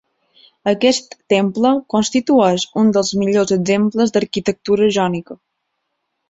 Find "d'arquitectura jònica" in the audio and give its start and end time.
4.17-5.39